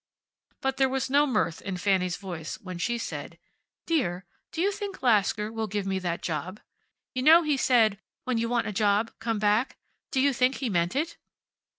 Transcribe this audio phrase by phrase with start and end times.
[0.61, 3.37] But there was no mirth in Fanny's voice when she said,
[3.85, 6.59] "Dear, do you think Lasker will give me that job?
[7.13, 9.77] You know he said, `When you want a job, come back.'
[10.09, 11.17] Do you think he meant it?"